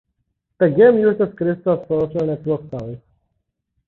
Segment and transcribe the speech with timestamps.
[0.57, 3.03] The game uses Crystal’s social network service.